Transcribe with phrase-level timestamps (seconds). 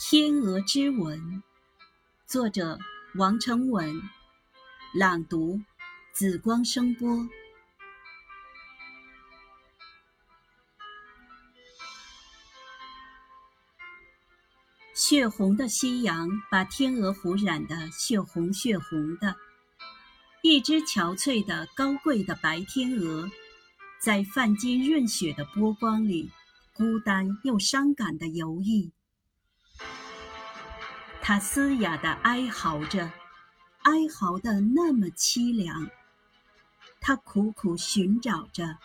[0.00, 1.42] 天鹅之吻，
[2.24, 2.78] 作者
[3.16, 4.00] 王成文，
[4.94, 5.60] 朗读
[6.12, 7.28] 紫光声波。
[14.94, 19.34] 血红的夕阳把天鹅湖染得血红血红的，
[20.42, 23.28] 一只憔悴的高贵的白天鹅，
[24.00, 26.30] 在泛金润雪的波光里，
[26.76, 28.92] 孤单又伤感的游弋。
[31.28, 33.12] 它嘶哑地哀嚎着，
[33.82, 35.90] 哀嚎得那么凄凉。
[37.02, 38.78] 它苦苦寻找着，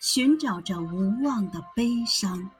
[0.00, 2.50] 寻找着无望的悲伤。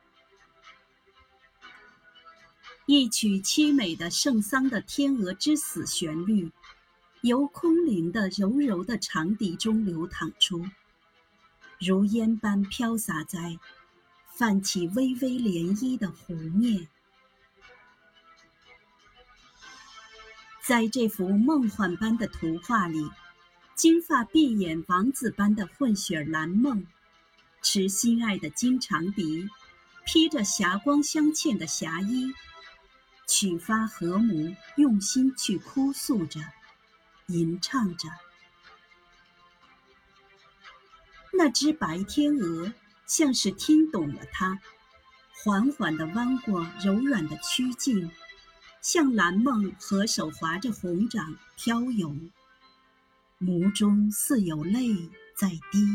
[2.86, 6.52] 一曲凄美的圣桑的天鹅之死旋律，
[7.22, 10.64] 由空灵的柔柔的长笛中流淌出，
[11.80, 13.58] 如烟般飘洒在
[14.28, 16.86] 泛起微微涟漪的湖面。
[20.70, 23.10] 在这幅梦幻般的图画里，
[23.74, 26.86] 金发碧眼王子般的混血蓝梦，
[27.60, 29.48] 持心爱的金长笛，
[30.06, 32.32] 披着霞光镶嵌的霞衣，
[33.26, 36.40] 曲发和睦，用心去哭诉着，
[37.26, 38.08] 吟唱着。
[41.32, 42.72] 那只白天鹅
[43.06, 44.60] 像是听懂了它，
[45.42, 48.08] 缓缓地弯过柔软的曲颈。
[48.80, 52.14] 向蓝梦和手划着红掌飘游，
[53.38, 54.94] 眸中似有泪
[55.36, 55.86] 在滴。